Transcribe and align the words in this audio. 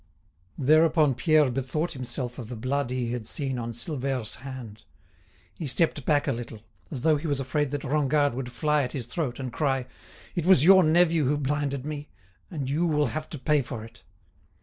Thereupon 0.57 1.13
Pierre 1.13 1.51
bethought 1.51 1.91
himself 1.91 2.39
of 2.39 2.49
the 2.49 2.55
blood 2.55 2.89
he 2.89 3.11
had 3.11 3.27
seen 3.27 3.59
on 3.59 3.71
Silvère's 3.71 4.37
hand. 4.37 4.81
He 5.53 5.67
stepped 5.67 6.05
back 6.05 6.27
a 6.27 6.31
little, 6.31 6.63
as 6.89 7.01
though 7.01 7.17
he 7.17 7.27
was 7.27 7.39
afraid 7.39 7.69
that 7.69 7.83
Rengade 7.83 8.33
would 8.33 8.51
fly 8.51 8.81
at 8.81 8.93
his 8.93 9.05
throat, 9.05 9.37
and 9.37 9.53
cry: 9.53 9.85
"It 10.33 10.47
was 10.47 10.65
your 10.65 10.83
nephew 10.83 11.25
who 11.25 11.37
blinded 11.37 11.85
me; 11.85 12.09
and 12.49 12.67
you 12.67 12.87
will 12.87 13.05
have 13.13 13.29
to 13.29 13.37
pay 13.37 13.61
for 13.61 13.85
it." 13.85 14.01